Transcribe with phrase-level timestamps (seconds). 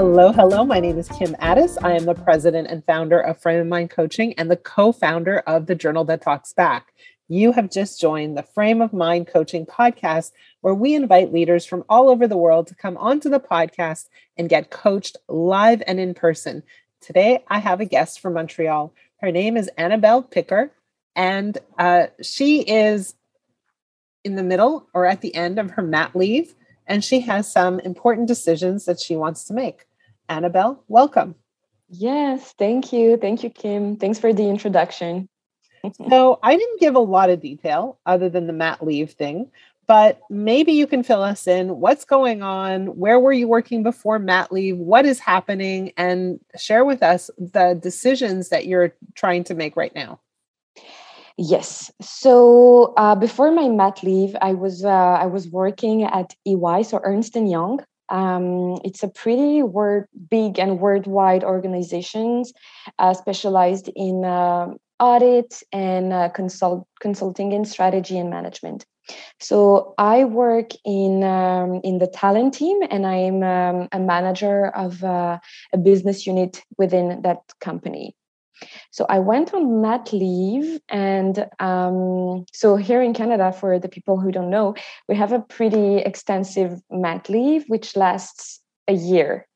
[0.00, 0.64] Hello, hello.
[0.64, 1.76] My name is Kim Ades.
[1.78, 5.40] I am the president and founder of Frame of Mind Coaching and the co founder
[5.40, 6.94] of the Journal That Talks Back.
[7.26, 10.30] You have just joined the Frame of Mind Coaching podcast,
[10.60, 14.48] where we invite leaders from all over the world to come onto the podcast and
[14.48, 16.62] get coached live and in person.
[17.00, 18.94] Today, I have a guest from Montreal.
[19.20, 20.70] Her name is Annabelle Picker,
[21.16, 23.16] and uh, she is
[24.22, 26.54] in the middle or at the end of her mat leave
[26.88, 29.84] and she has some important decisions that she wants to make.
[30.28, 31.34] Annabelle, welcome.
[31.88, 33.16] Yes, thank you.
[33.16, 33.96] Thank you, Kim.
[33.96, 35.28] Thanks for the introduction.
[36.10, 39.50] so, I didn't give a lot of detail other than the mat leave thing,
[39.86, 44.18] but maybe you can fill us in what's going on, where were you working before
[44.18, 49.54] mat leave, what is happening, and share with us the decisions that you're trying to
[49.54, 50.20] make right now.
[51.38, 51.90] Yes.
[52.02, 57.00] So uh, before my mat leave, I was uh, I was working at EY, so
[57.02, 57.80] Ernst and Young.
[58.08, 62.52] Um, it's a pretty word big and worldwide organizations
[62.98, 64.68] uh, specialized in uh,
[65.00, 68.86] audit and uh, consult consulting in strategy and management.
[69.40, 74.66] So I work in um, in the talent team, and I am um, a manager
[74.68, 75.38] of uh,
[75.72, 78.14] a business unit within that company.
[78.90, 84.18] So I went on mat leave, and um, so here in Canada, for the people
[84.18, 84.74] who don't know,
[85.08, 89.46] we have a pretty extensive mat leave which lasts a year.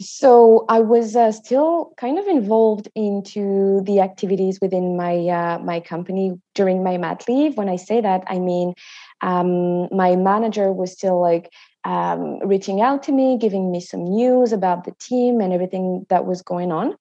[0.00, 5.80] So I was uh, still kind of involved into the activities within my uh, my
[5.80, 7.56] company during my mat leave.
[7.56, 8.74] When I say that, I mean
[9.20, 11.52] um, my manager was still like
[11.84, 16.26] um, reaching out to me, giving me some news about the team and everything that
[16.26, 16.96] was going on.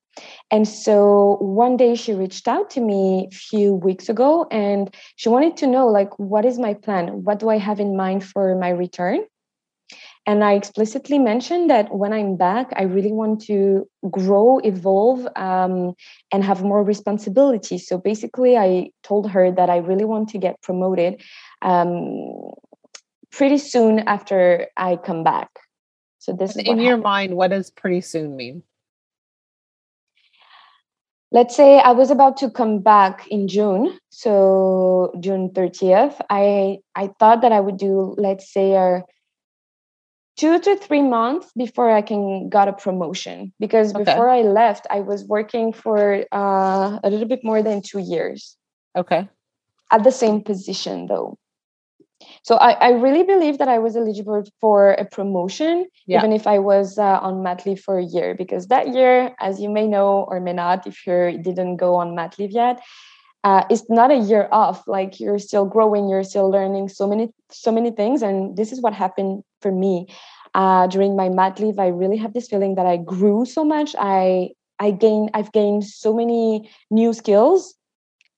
[0.52, 5.30] And so one day she reached out to me a few weeks ago and she
[5.30, 7.23] wanted to know like what is my plan?
[7.23, 9.22] What do I have in mind for my return?
[10.28, 15.94] And I explicitly mentioned that when I'm back, I really want to grow, evolve, um,
[16.32, 17.80] and have more responsibility.
[17.80, 21.23] So basically, I told her that I really want to get promoted
[21.64, 22.52] um,
[23.32, 25.50] pretty soon after I come back.
[26.20, 27.04] So this in your happened.
[27.04, 28.61] mind, what does pretty soon mean?
[31.31, 36.19] Let's say I was about to come back in June, so June 30th.
[36.30, 39.03] I I thought that I would do, let's say, a
[40.37, 43.53] two to three months before I can got a promotion.
[43.59, 44.03] Because okay.
[44.03, 48.58] before I left, I was working for uh, a little bit more than two years.
[48.95, 49.30] Okay.
[49.91, 51.37] At the same position, though.
[52.43, 56.20] So I, I really believe that I was eligible for a promotion, yeah.
[56.20, 59.59] even if I was uh, on mat leave for a year, because that year, as
[59.59, 62.82] you may know or may not, if you didn't go on mat leave yet,
[63.43, 64.87] uh, it's not a year off.
[64.87, 68.82] Like you're still growing, you're still learning so many so many things, and this is
[68.82, 70.08] what happened for me
[70.53, 71.80] uh, during my mat leave.
[71.80, 73.95] I really have this feeling that I grew so much.
[73.98, 77.76] I I gained I've gained so many new skills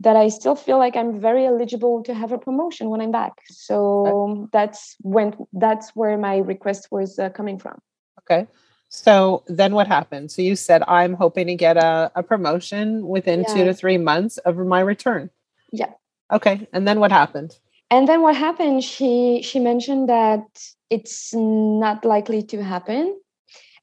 [0.03, 3.33] that I still feel like I'm very eligible to have a promotion when I'm back.
[3.49, 7.79] So that's when that's where my request was uh, coming from.
[8.19, 8.47] Okay.
[8.89, 10.31] So then what happened?
[10.31, 13.53] So you said I'm hoping to get a, a promotion within yeah.
[13.53, 15.29] two to three months of my return.
[15.71, 15.91] Yeah.
[16.31, 16.67] Okay.
[16.73, 17.57] And then what happened?
[17.89, 18.83] And then what happened?
[18.83, 20.45] She she mentioned that
[20.89, 23.19] it's not likely to happen.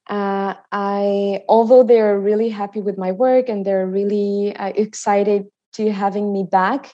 [0.08, 5.92] Uh, I although they're really happy with my work and they're really uh, excited to
[5.92, 6.92] having me back,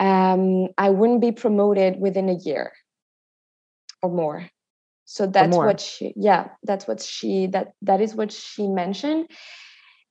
[0.00, 2.72] um, I wouldn't be promoted within a year
[4.02, 4.48] or more.
[5.06, 9.28] So that's what she, yeah, that's what she that that is what she mentioned,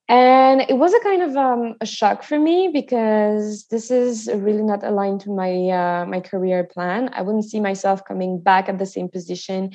[0.08, 4.62] and it was a kind of um, a shock for me because this is really
[4.62, 7.10] not aligned to my uh, my career plan.
[7.14, 9.72] I wouldn't see myself coming back at the same position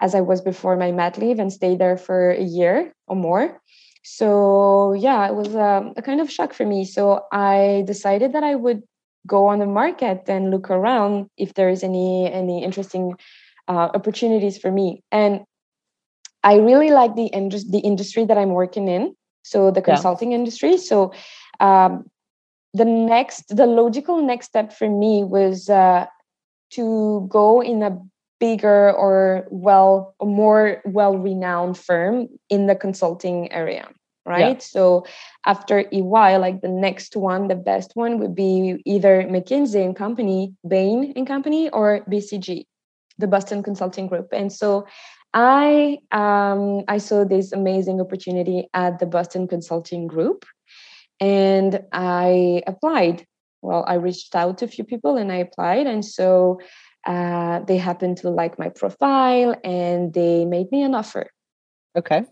[0.00, 3.60] as I was before my mat leave and stay there for a year or more
[4.16, 6.84] so yeah it was a, um, a kind of shock for me.
[6.84, 8.82] So i decided that i would
[9.26, 13.14] go on the market and look around if there is any any interesting
[13.68, 15.02] uh, opportunities for me.
[15.12, 15.44] And
[16.42, 19.14] i really like the, indus- the industry that i'm working in
[19.48, 20.38] so the consulting yeah.
[20.38, 20.76] industry.
[20.76, 21.12] So
[21.60, 22.04] um,
[22.74, 26.06] the next the logical next step for me was uh,
[26.72, 27.98] to go in a
[28.40, 33.88] bigger or well more well renowned firm in the consulting area
[34.26, 34.56] right?
[34.56, 34.58] Yeah.
[34.58, 35.06] so
[35.46, 40.54] after ey like the next one the best one would be either mckinsey and company
[40.66, 42.64] bain and company or bcg
[43.18, 44.28] the boston consulting group.
[44.32, 44.86] And so
[45.34, 50.46] i um, i saw this amazing opportunity at the boston consulting group
[51.20, 53.26] and i applied.
[53.60, 55.86] Well i reached out to a few people and i applied.
[55.86, 56.60] And so
[57.06, 61.26] uh, they happened to like my profile and they made me an offer
[61.98, 62.24] Okay.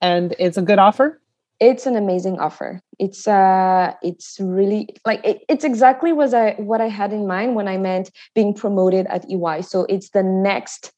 [0.00, 1.20] And it's a good offer?
[1.60, 2.80] It's an amazing offer.
[2.98, 7.54] It's uh it's really like it, it's exactly was I what I had in mind
[7.54, 9.62] when I meant being promoted at EY.
[9.62, 10.92] So it's the next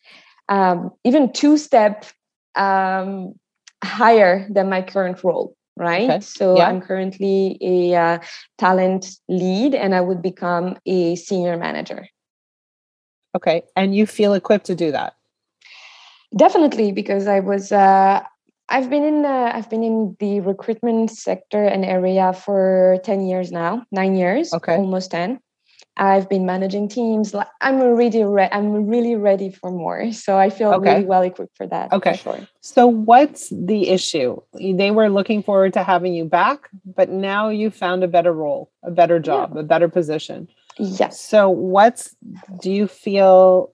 [0.49, 2.07] um even two step
[2.55, 3.35] um
[3.83, 6.21] higher than my current role right okay.
[6.21, 6.69] so yeah.
[6.69, 8.19] i'm currently a uh,
[8.59, 12.07] talent lead and i would become a senior manager
[13.35, 15.15] okay and you feel equipped to do that?
[16.37, 18.21] Definitely because i was uh,
[18.69, 23.53] i've been in uh, i've been in the recruitment sector and area for 10 years
[23.53, 24.77] now 9 years okay.
[24.77, 25.39] almost 10
[25.97, 27.35] I've been managing teams.
[27.61, 30.13] I'm really re- I'm really ready for more.
[30.13, 30.95] So I feel okay.
[30.95, 31.93] really well equipped for that.
[31.93, 32.17] Okay.
[32.17, 32.49] For sure.
[32.61, 34.41] So what's the issue?
[34.55, 38.73] They were looking forward to having you back, but now you found a better role,
[38.83, 39.61] a better job, yeah.
[39.61, 40.49] a better position.
[40.79, 41.21] Yes.
[41.21, 42.17] So what's
[42.61, 43.73] do you feel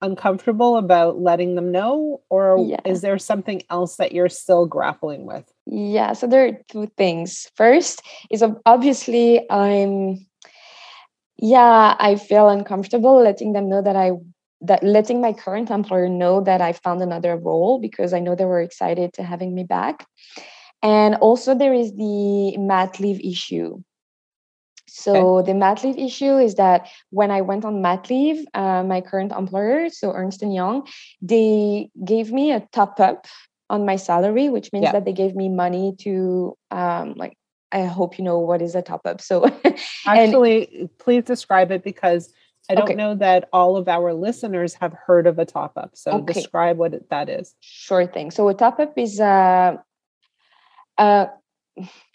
[0.00, 2.80] uncomfortable about letting them know or yeah.
[2.84, 5.50] is there something else that you're still grappling with?
[5.66, 7.50] Yeah, so there are two things.
[7.56, 10.27] First is obviously I'm
[11.38, 14.12] yeah i feel uncomfortable letting them know that i
[14.60, 18.44] that letting my current employer know that i found another role because i know they
[18.44, 20.06] were excited to having me back
[20.82, 23.80] and also there is the mat leave issue
[24.88, 25.52] so okay.
[25.52, 29.32] the mat leave issue is that when I went on mat leave, uh, my current
[29.32, 30.88] employer, so Ernst and Young,
[31.20, 33.26] they gave me a top up
[33.70, 34.92] on my salary, which means yeah.
[34.92, 37.36] that they gave me money to um, like
[37.72, 39.20] I hope you know what is a top up.
[39.20, 39.44] So,
[40.06, 42.32] actually, and, please describe it because
[42.70, 42.94] I don't okay.
[42.94, 45.90] know that all of our listeners have heard of a top up.
[45.94, 46.32] So, okay.
[46.32, 47.54] describe what that is.
[47.60, 48.30] Sure thing.
[48.30, 49.82] So, a top up is a,
[50.96, 51.26] uh,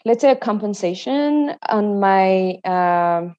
[0.04, 3.30] let's say a compensation on my uh,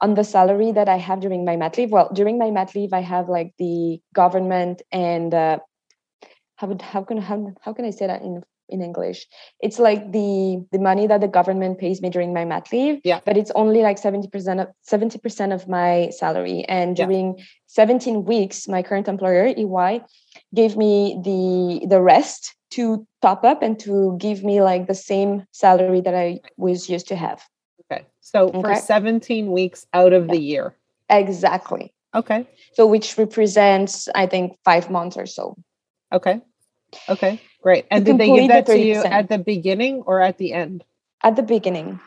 [0.00, 1.90] on the salary that I have during my mat leave.
[1.90, 5.58] Well, during my mat leave, I have like the government and uh,
[6.56, 9.26] how would how can how, how can I say that in in English.
[9.60, 13.00] It's like the the money that the government pays me during my mat leave.
[13.04, 13.20] Yeah.
[13.24, 16.64] But it's only like 70% of 70% of my salary.
[16.68, 17.44] And during yeah.
[17.66, 20.02] 17 weeks, my current employer, EY,
[20.54, 25.46] gave me the the rest to top up and to give me like the same
[25.52, 27.42] salary that I was used to have.
[27.84, 28.04] Okay.
[28.20, 28.60] So okay.
[28.60, 30.32] for 17 weeks out of yeah.
[30.32, 30.76] the year.
[31.10, 31.92] Exactly.
[32.14, 32.48] Okay.
[32.72, 35.56] So which represents I think 5 months or so.
[36.12, 36.40] Okay.
[37.08, 37.40] Okay.
[37.64, 37.86] Great.
[37.90, 40.84] And did they give that the to you at the beginning or at the end?
[41.22, 41.98] At the beginning.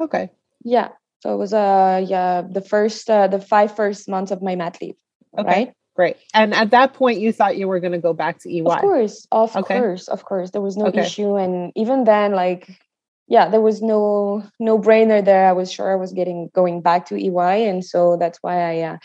[0.00, 0.30] Okay.
[0.64, 0.88] Yeah.
[1.20, 4.78] So it was uh yeah the first uh, the five first months of my mat
[4.80, 4.96] leave.
[5.38, 5.46] Okay.
[5.46, 5.72] Right.
[5.94, 6.16] Great.
[6.32, 8.64] And at that point, you thought you were going to go back to EY.
[8.64, 9.78] Of course, of okay.
[9.78, 10.50] course, of course.
[10.50, 11.02] There was no okay.
[11.02, 12.80] issue, and even then, like,
[13.28, 15.46] yeah, there was no no brainer there.
[15.46, 18.94] I was sure I was getting going back to EY, and so that's why I
[18.94, 18.96] uh,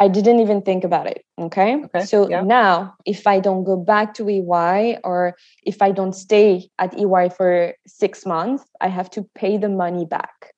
[0.00, 1.24] I didn't even think about it.
[1.38, 1.76] Okay.
[1.84, 2.40] okay so yeah.
[2.40, 7.28] now, if I don't go back to EY or if I don't stay at EY
[7.36, 10.54] for six months, I have to pay the money back.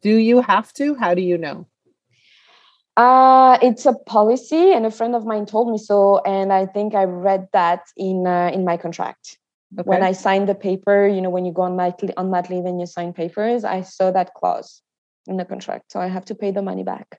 [0.00, 0.94] Do you have to?
[0.94, 1.66] How do you know?
[2.96, 6.94] Uh, it's a policy, and a friend of mine told me so, and I think
[6.94, 9.38] I read that in uh, in my contract.
[9.78, 9.88] Okay.
[9.88, 12.66] When I signed the paper, you know, when you go on mat on mat leave
[12.66, 14.82] and you sign papers, I saw that clause
[15.26, 17.18] in the contract, so I have to pay the money back.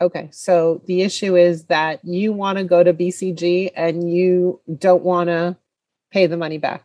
[0.00, 5.02] Okay, so the issue is that you want to go to BCG and you don't
[5.02, 5.56] want to
[6.10, 6.84] pay the money back.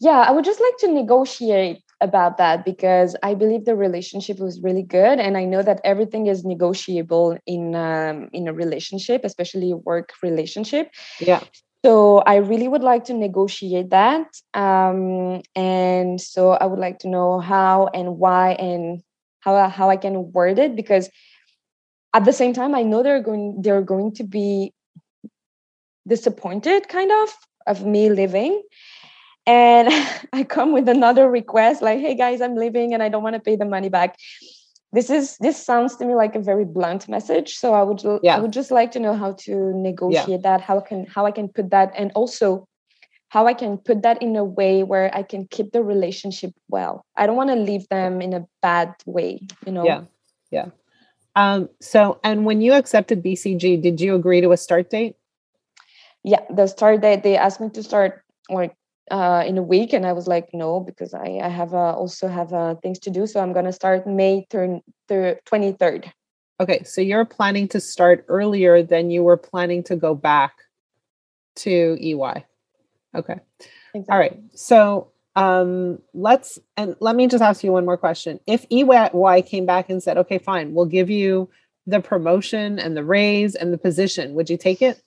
[0.00, 4.60] Yeah, I would just like to negotiate about that because I believe the relationship was
[4.60, 9.70] really good, and I know that everything is negotiable in um, in a relationship, especially
[9.70, 10.90] a work relationship.
[11.20, 11.42] Yeah.
[11.84, 17.08] So I really would like to negotiate that, um, and so I would like to
[17.08, 19.02] know how and why and
[19.40, 21.08] how how I can word it because
[22.16, 24.72] at the same time i know they're going they're going to be
[26.08, 27.34] disappointed kind of
[27.66, 28.62] of me living
[29.46, 29.88] and
[30.32, 33.46] i come with another request like hey guys i'm leaving and i don't want to
[33.48, 34.16] pay the money back.
[34.92, 38.36] This is this sounds to me like a very blunt message so i would yeah.
[38.36, 40.46] i would just like to know how to negotiate yeah.
[40.48, 42.66] that how can how i can put that and also
[43.28, 47.04] how i can put that in a way where i can keep the relationship well.
[47.16, 49.84] I don't want to leave them in a bad way you know?
[49.84, 50.02] Yeah
[50.50, 50.70] yeah
[51.36, 55.16] um, so, and when you accepted BCG, did you agree to a start date?
[56.24, 58.74] Yeah, the start date, they asked me to start like
[59.10, 59.92] uh, in a week.
[59.92, 63.10] And I was like, no, because I, I have uh, also have uh, things to
[63.10, 63.26] do.
[63.26, 66.10] So I'm going to start May turn the 23rd.
[66.58, 66.82] Okay.
[66.84, 70.54] So you're planning to start earlier than you were planning to go back
[71.56, 72.44] to EY.
[73.14, 73.36] Okay.
[73.94, 74.04] Exactly.
[74.08, 74.40] All right.
[74.54, 78.40] So um, let's and let me just ask you one more question.
[78.46, 81.50] If EY came back and said, "Okay, fine, we'll give you
[81.86, 85.02] the promotion and the raise and the position," would you take it?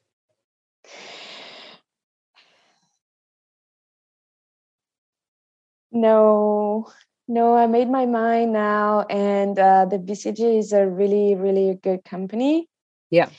[5.91, 6.91] No,
[7.27, 12.03] no, I made my mind now, and uh, the BCG is a really, really good
[12.05, 12.69] company.
[13.09, 13.29] Yeah.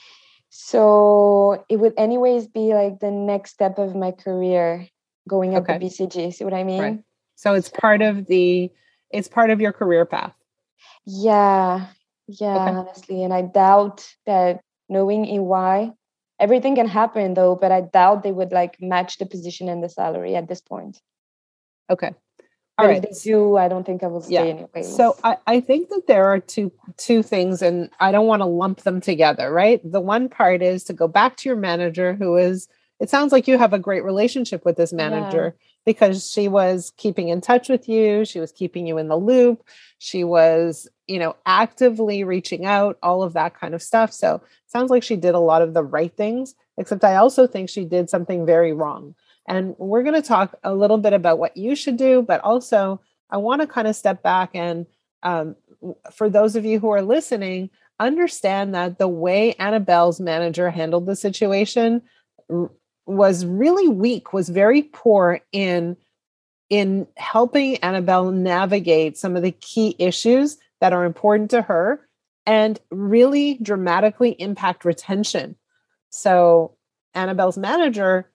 [0.48, 4.88] So it would, anyways, be like the next step of my career
[5.30, 5.78] going up Okay.
[5.78, 6.34] BCG.
[6.34, 6.80] See what I mean?
[6.82, 6.98] Right.
[7.36, 8.70] So it's part of the
[9.10, 10.34] it's part of your career path.
[11.06, 11.86] Yeah,
[12.26, 12.76] yeah, Okay.
[12.76, 13.24] honestly.
[13.24, 15.92] And I doubt that knowing EY,
[16.38, 19.88] everything can happen though, but I doubt they would like match the position and the
[19.88, 21.00] salary at this point.
[21.88, 22.12] Okay.
[22.78, 23.04] All But right.
[23.04, 24.54] if they do, I don't think I will stay Yeah.
[24.56, 24.82] anyway.
[24.82, 28.46] So I, I think that there are two two things and I don't want to
[28.46, 29.80] lump them together, right?
[29.84, 32.68] The one part is to go back to your manager who is
[33.00, 37.28] it sounds like you have a great relationship with this manager because she was keeping
[37.28, 39.64] in touch with you, she was keeping you in the loop,
[39.98, 44.12] she was, you know, actively reaching out, all of that kind of stuff.
[44.12, 47.46] So it sounds like she did a lot of the right things, except I also
[47.46, 49.14] think she did something very wrong.
[49.48, 53.00] And we're going to talk a little bit about what you should do, but also
[53.30, 54.86] I want to kind of step back and
[55.22, 55.56] um,
[56.12, 61.16] for those of you who are listening, understand that the way Annabelle's manager handled the
[61.16, 62.02] situation
[63.06, 65.96] was really weak, was very poor in
[66.68, 72.06] in helping Annabelle navigate some of the key issues that are important to her
[72.46, 75.56] and really dramatically impact retention.
[76.10, 76.76] So
[77.12, 78.30] Annabelle's manager,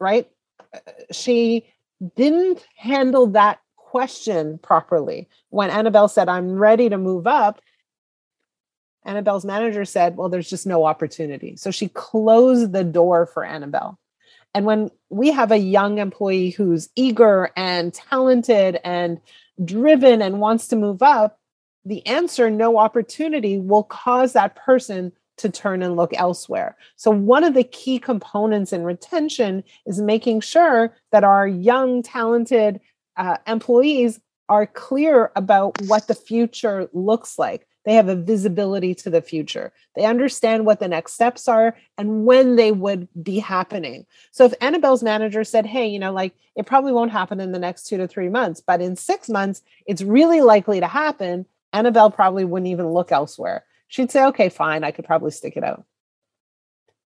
[0.00, 0.26] right?
[0.74, 0.78] uh,
[1.12, 1.66] She
[2.16, 5.28] didn't handle that question properly.
[5.50, 7.60] When Annabelle said, I'm ready to move up,
[9.04, 11.56] Annabelle's manager said, Well, there's just no opportunity.
[11.56, 13.98] So she closed the door for Annabelle.
[14.54, 19.20] And when we have a young employee who's eager and talented and
[19.64, 21.40] driven and wants to move up,
[21.84, 26.76] the answer, no opportunity, will cause that person to turn and look elsewhere.
[26.96, 32.80] So, one of the key components in retention is making sure that our young, talented
[33.16, 37.66] uh, employees are clear about what the future looks like.
[37.84, 39.72] They have a visibility to the future.
[39.94, 44.06] They understand what the next steps are and when they would be happening.
[44.32, 47.58] So, if Annabelle's manager said, Hey, you know, like it probably won't happen in the
[47.58, 52.10] next two to three months, but in six months, it's really likely to happen, Annabelle
[52.10, 53.64] probably wouldn't even look elsewhere
[53.94, 55.84] she'd say, okay, fine, I could probably stick it out.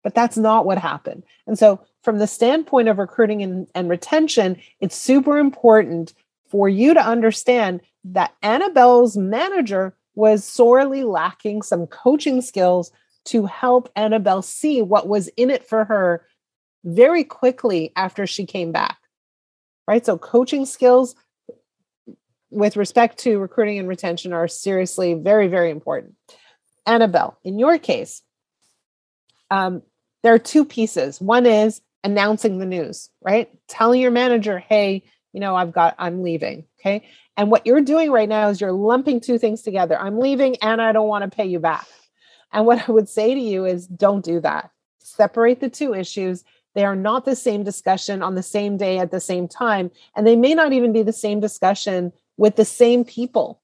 [0.04, 1.24] But that's not what happened.
[1.46, 6.14] And so, from the standpoint of recruiting and, and retention, it's super important
[6.46, 12.90] for you to understand that Annabelle's manager was sorely lacking some coaching skills
[13.24, 16.26] to help Annabelle see what was in it for her
[16.84, 18.98] very quickly after she came back.
[19.86, 20.04] Right.
[20.04, 21.14] So, coaching skills
[22.50, 26.14] with respect to recruiting and retention are seriously very, very important.
[26.84, 28.20] Annabelle, in your case,
[29.52, 29.82] um,
[30.24, 31.20] there are two pieces.
[31.20, 33.48] One is announcing the news, right?
[33.68, 35.04] Telling your manager, hey,
[35.38, 36.64] you know, I've got, I'm leaving.
[36.80, 37.06] Okay.
[37.36, 39.96] And what you're doing right now is you're lumping two things together.
[39.96, 41.86] I'm leaving and I don't want to pay you back.
[42.52, 44.72] And what I would say to you is don't do that.
[44.98, 46.42] Separate the two issues.
[46.74, 49.92] They are not the same discussion on the same day at the same time.
[50.16, 53.60] And they may not even be the same discussion with the same people.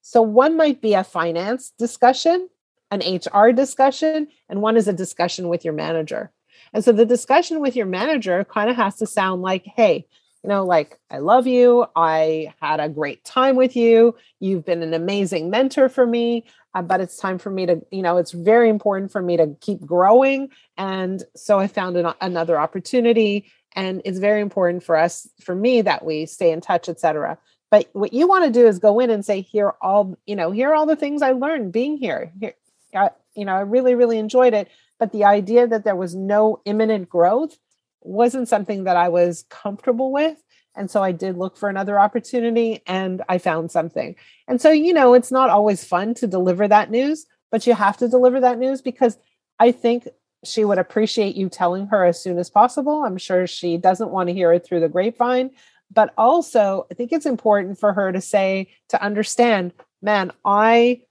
[0.00, 2.48] So one might be a finance discussion,
[2.90, 6.32] an HR discussion, and one is a discussion with your manager.
[6.72, 10.06] And so the discussion with your manager kind of has to sound like, hey,
[10.42, 11.86] you know, like, I love you.
[11.94, 14.16] I had a great time with you.
[14.38, 16.44] You've been an amazing mentor for me.
[16.74, 19.56] Uh, but it's time for me to, you know, it's very important for me to
[19.60, 20.50] keep growing.
[20.76, 23.50] And so I found an, another opportunity.
[23.74, 27.38] And it's very important for us, for me, that we stay in touch, et cetera.
[27.70, 30.50] But what you want to do is go in and say, here all, you know,
[30.52, 32.32] here are all the things I learned being here.
[32.40, 32.54] Here,
[32.94, 34.68] I, you know, I really, really enjoyed it.
[34.98, 37.58] But the idea that there was no imminent growth
[38.02, 40.42] wasn't something that I was comfortable with.
[40.76, 44.16] And so I did look for another opportunity and I found something.
[44.46, 47.96] And so, you know, it's not always fun to deliver that news, but you have
[47.98, 49.18] to deliver that news because
[49.58, 50.08] I think
[50.44, 53.04] she would appreciate you telling her as soon as possible.
[53.04, 55.50] I'm sure she doesn't want to hear it through the grapevine.
[55.92, 61.02] But also, I think it's important for her to say, to understand, man, I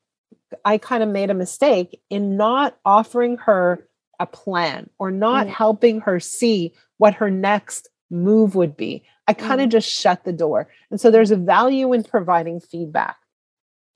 [0.65, 3.87] I kind of made a mistake in not offering her
[4.19, 5.51] a plan or not Mm.
[5.51, 9.03] helping her see what her next move would be.
[9.27, 9.71] I kind of Mm.
[9.71, 10.67] just shut the door.
[10.89, 13.17] And so there's a value in providing feedback.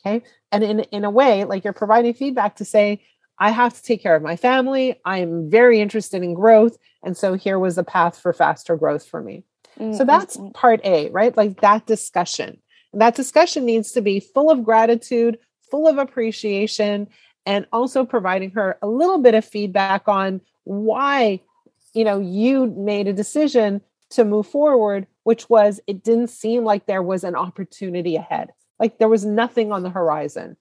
[0.05, 0.21] Okay.
[0.51, 3.01] And in, in a way, like you're providing feedback to say,
[3.39, 4.99] I have to take care of my family.
[5.05, 6.77] I'm very interested in growth.
[7.03, 9.43] And so here was a path for faster growth for me.
[9.79, 10.53] Mm, So mm, that's mm.
[10.53, 11.35] part A, right?
[11.35, 12.61] Like that discussion.
[12.91, 15.39] And that discussion needs to be full of gratitude,
[15.71, 17.07] full of appreciation,
[17.45, 21.41] and also providing her a little bit of feedback on why,
[21.93, 23.81] you know, you made a decision
[24.11, 28.51] to move forward which was it didn't seem like there was an opportunity ahead.
[28.79, 30.57] Like there was nothing on the horizon,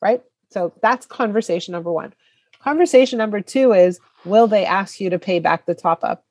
[0.00, 0.22] right?
[0.50, 2.12] So that's conversation number one.
[2.60, 6.24] Conversation number two is will they ask you to pay back the top up?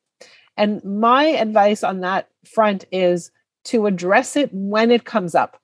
[0.58, 3.32] And my advice on that front is
[3.66, 5.60] to address it when it comes up.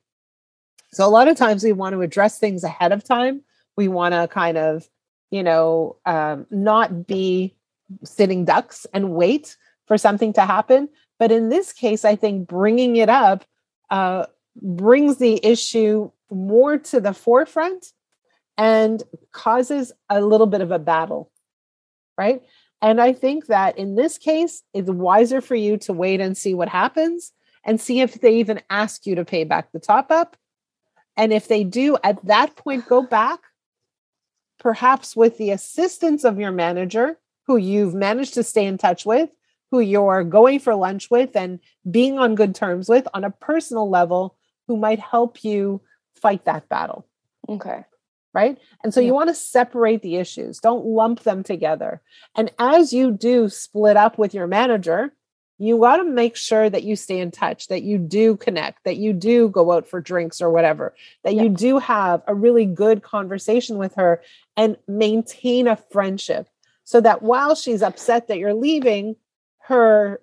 [0.92, 3.42] So a lot of times we want to address things ahead of time.
[3.78, 4.90] We want to kind of,
[5.32, 7.56] you know, um, not be
[8.04, 9.56] sitting ducks and wait
[9.86, 10.90] for something to happen.
[11.20, 13.46] But in this case, I think bringing it up
[13.90, 14.26] uh,
[14.62, 17.94] brings the issue more to the forefront
[18.58, 21.32] and causes a little bit of a battle,
[22.18, 22.42] right?
[22.82, 26.54] And I think that in this case, it's wiser for you to wait and see
[26.54, 27.32] what happens
[27.64, 30.38] and see if they even ask you to pay back the top up.
[31.16, 33.40] And if they do, at that point, go back,
[34.60, 39.30] perhaps with the assistance of your manager, who you've managed to stay in touch with,
[39.72, 41.60] who you're going for lunch with, and
[41.90, 44.36] being on good terms with on a personal level,
[44.68, 45.82] who might help you
[46.16, 47.06] fight that battle.
[47.48, 47.86] Okay
[48.38, 48.60] right?
[48.84, 49.08] And so yeah.
[49.08, 52.04] you want to separate the issues, don't lump them together.
[52.36, 55.12] And as you do split up with your manager,
[55.58, 58.98] you got to make sure that you stay in touch, that you do connect, that
[58.98, 61.44] you do go out for drinks or whatever, that yeah.
[61.44, 64.22] you do have a really good conversation with her
[64.56, 66.48] and maintain a friendship
[66.84, 69.16] so that while she's upset that you're leaving,
[69.60, 70.22] her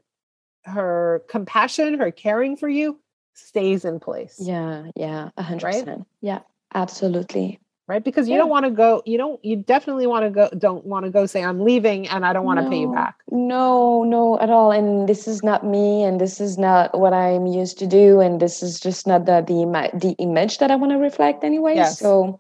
[0.62, 2.99] her compassion, her caring for you
[3.35, 4.37] stays in place.
[4.41, 5.62] Yeah, yeah, 100%.
[5.62, 5.99] Right?
[6.23, 6.41] Yeah,
[6.73, 8.38] absolutely right because you yeah.
[8.38, 11.26] don't want to go you don't you definitely want to go don't want to go
[11.26, 14.50] say i'm leaving and i don't want to no, pay you back no no at
[14.50, 18.21] all and this is not me and this is not what i'm used to do
[18.21, 21.75] and this is just not the the, the image that i want to reflect anyway
[21.75, 21.99] yes.
[21.99, 22.38] so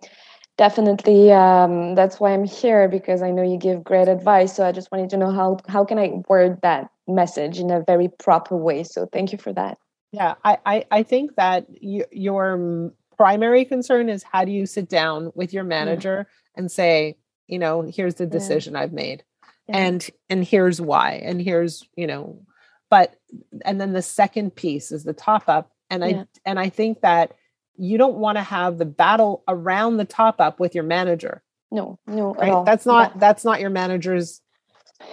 [0.56, 4.72] definitely um, that's why i'm here because i know you give great advice so i
[4.72, 8.56] just wanted to know how how can i word that message in a very proper
[8.56, 9.76] way so thank you for that
[10.12, 14.88] yeah i i, I think that you, your primary concern is how do you sit
[14.88, 16.60] down with your manager yeah.
[16.60, 18.80] and say, you know, here's the decision yeah.
[18.80, 19.24] I've made.
[19.68, 19.78] Yeah.
[19.78, 21.22] And and here's why.
[21.24, 22.42] And here's, you know,
[22.90, 23.16] but
[23.64, 25.70] and then the second piece is the top up.
[25.90, 27.32] And I and I think that
[27.76, 31.42] you don't want to have the battle around the top up with your manager.
[31.70, 32.64] No, no, right?
[32.64, 34.40] That's not that's not your manager's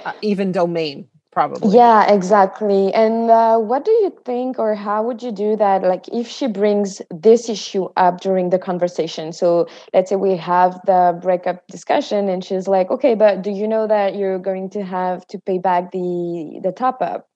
[0.06, 1.76] uh, even domain probably.
[1.76, 2.94] Yeah exactly.
[2.94, 6.48] And uh, what do you think or how would you do that like if she
[6.48, 9.32] brings this issue up during the conversation?
[9.34, 13.67] So let's say we have the breakup discussion and she's like okay but do you
[13.67, 17.28] know that you're going to have to pay back the the top up?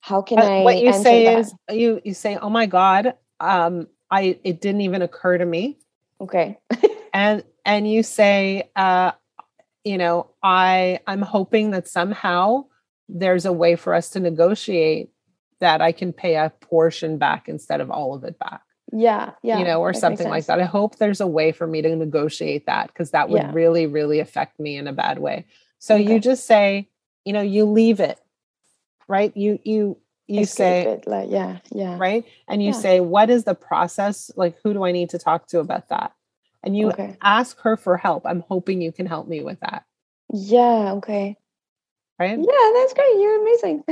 [0.00, 1.38] How can uh, i what you say that?
[1.38, 5.78] is you you say oh my god um i it didn't even occur to me.
[6.20, 6.58] Okay.
[7.12, 9.12] And and you say uh
[9.86, 12.64] you know i i'm hoping that somehow
[13.08, 15.10] there's a way for us to negotiate
[15.60, 18.60] that i can pay a portion back instead of all of it back.
[18.92, 20.60] Yeah yeah you know or something like that.
[20.60, 23.52] I hope there's a way for me to negotiate that because that would yeah.
[23.52, 25.44] really really affect me in a bad way.
[25.78, 26.12] So okay.
[26.12, 26.88] you just say
[27.24, 28.20] you know you leave it
[29.08, 29.36] right?
[29.36, 31.96] You you you Escape say it, like yeah yeah.
[31.98, 32.24] Right?
[32.48, 32.80] And you yeah.
[32.80, 34.30] say what is the process?
[34.36, 36.12] Like who do i need to talk to about that
[36.62, 37.16] and you okay.
[37.22, 38.24] ask her for help.
[38.26, 39.84] I'm hoping you can help me with that.
[40.32, 41.36] Yeah, okay.
[42.18, 42.38] Right?
[42.38, 43.20] Yeah, that's great.
[43.20, 43.84] You're amazing.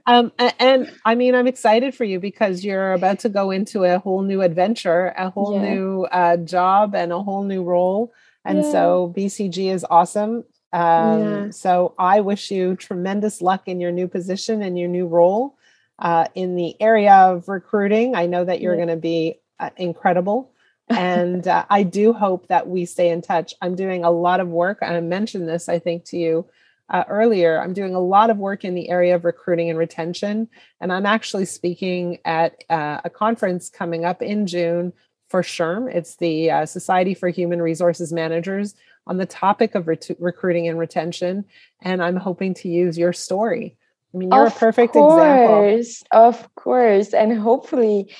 [0.06, 3.84] um and, and, I mean I'm excited for you because you're about to go into
[3.84, 5.74] a whole new adventure, a whole yeah.
[5.74, 8.12] new uh, job and a whole new role.
[8.44, 8.72] And yeah.
[8.72, 10.44] so BCG is awesome.
[10.72, 11.50] Um, yeah.
[11.50, 15.56] so I wish you tremendous luck in your new position and your new role
[15.98, 18.14] uh, in the area of recruiting.
[18.14, 20.52] I know that you're going to be uh, incredible
[20.90, 23.54] and uh, I do hope that we stay in touch.
[23.60, 24.78] I'm doing a lot of work.
[24.82, 26.46] I mentioned this, I think, to you
[26.90, 27.60] uh, earlier.
[27.60, 30.48] I'm doing a lot of work in the area of recruiting and retention.
[30.80, 34.92] And I'm actually speaking at uh, a conference coming up in June
[35.28, 35.94] for SHRM.
[35.94, 38.74] It's the uh, Society for Human Resources Managers
[39.06, 41.44] on the topic of ret- recruiting and retention.
[41.82, 43.76] And I'm hoping to use your story.
[44.14, 46.18] I mean, you're of a perfect course, example.
[46.18, 47.12] Of course.
[47.12, 48.10] And hopefully,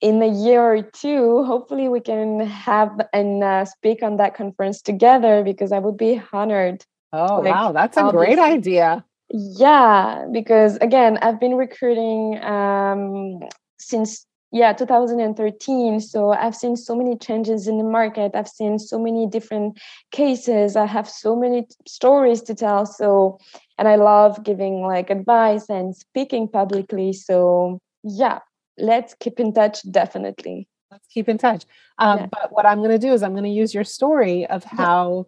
[0.00, 4.80] in a year or two, hopefully we can have and uh, speak on that conference
[4.80, 6.84] together because I would be honored.
[7.12, 7.72] Oh, like, wow.
[7.72, 9.04] That's a great idea.
[9.30, 13.40] Yeah, because again, I've been recruiting um,
[13.78, 18.32] since yeah 2013 so i've seen so many changes in the market.
[18.34, 19.78] I've seen so many different
[20.10, 20.74] cases.
[20.74, 22.84] I have so many stories to tell.
[22.84, 23.38] So
[23.78, 27.12] and i love giving like advice and speaking publicly.
[27.12, 28.40] So yeah
[28.80, 31.64] let's keep in touch definitely let's keep in touch
[31.98, 32.26] um, yeah.
[32.26, 35.26] but what i'm going to do is i'm going to use your story of how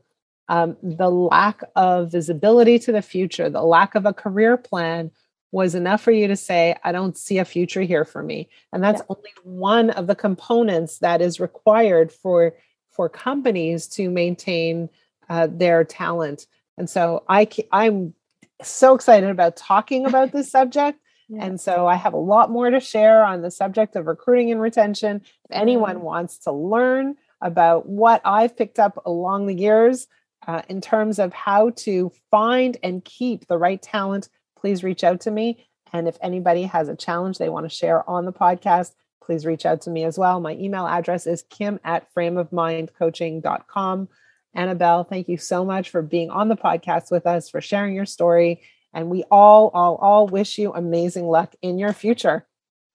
[0.51, 0.63] yeah.
[0.63, 5.11] um, the lack of visibility to the future the lack of a career plan
[5.53, 8.49] was enough for you to say, I don't see a future here for me.
[8.73, 9.15] And that's yeah.
[9.17, 12.55] only one of the components that is required for
[12.91, 14.91] for companies to maintain
[15.29, 16.47] uh, their talent.
[16.79, 18.15] And so I I'm
[18.63, 20.99] so excited about talking about this subject.
[21.33, 21.47] Yeah.
[21.47, 24.61] And so I have a lot more to share on the subject of recruiting and
[24.61, 25.23] retention.
[25.25, 26.05] If anyone mm-hmm.
[26.05, 30.09] wants to learn about what I've picked up along the years
[30.47, 35.23] uh, in terms of how to find and keep the right talent, please reach out
[35.23, 35.67] to me.
[35.93, 38.93] And if anybody has a challenge they want to share on the podcast,
[39.23, 40.39] please reach out to me as well.
[40.39, 44.09] My email address is kim at frameofmindcoaching.com.
[44.55, 48.05] Annabelle, thank you so much for being on the podcast with us, for sharing your
[48.05, 48.61] story.
[48.93, 52.47] And we all, all, all wish you amazing luck in your future.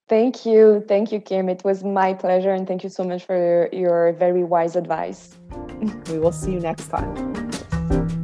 [0.08, 0.86] Thank you.
[0.88, 1.50] Thank you, Kim.
[1.50, 2.54] It was my pleasure.
[2.54, 5.36] And thank you so much for your very wise advice.
[6.10, 8.17] we will see you next time.